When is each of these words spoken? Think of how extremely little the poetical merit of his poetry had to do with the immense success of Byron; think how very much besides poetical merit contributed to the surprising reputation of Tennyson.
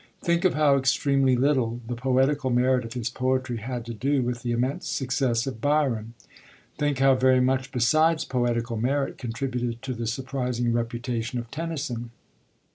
Think 0.19 0.45
of 0.45 0.55
how 0.55 0.77
extremely 0.77 1.35
little 1.35 1.79
the 1.87 1.93
poetical 1.93 2.49
merit 2.49 2.85
of 2.85 2.93
his 2.95 3.07
poetry 3.11 3.57
had 3.57 3.85
to 3.85 3.93
do 3.93 4.23
with 4.23 4.41
the 4.41 4.51
immense 4.51 4.89
success 4.89 5.45
of 5.45 5.61
Byron; 5.61 6.15
think 6.79 6.97
how 6.97 7.13
very 7.13 7.39
much 7.39 7.71
besides 7.71 8.25
poetical 8.25 8.77
merit 8.77 9.19
contributed 9.19 9.83
to 9.83 9.93
the 9.93 10.07
surprising 10.07 10.73
reputation 10.73 11.37
of 11.37 11.51
Tennyson. 11.51 12.09